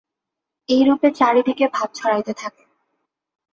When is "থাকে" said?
2.33-2.63